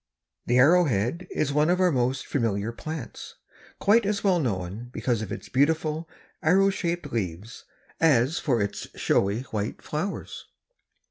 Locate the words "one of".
1.53-1.79